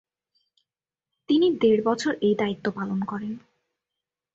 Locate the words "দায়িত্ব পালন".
2.35-2.99